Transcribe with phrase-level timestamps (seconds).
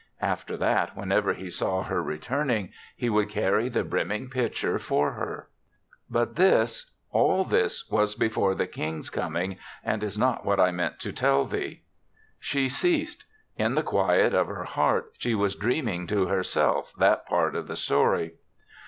[0.23, 5.47] After that, whenever he saw her returning, he would carry the brimming pitcher for her.
[6.09, 10.99] But this, all this was before the King's coming and is not what I meant
[11.01, 11.83] to tell thee."
[12.39, 13.25] She ceased;
[13.57, 17.77] in the quiet of her heart she was dreaming to herself that part of the
[17.77, 18.33] story.